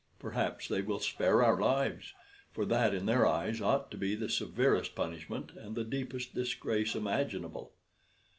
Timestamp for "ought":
3.61-3.91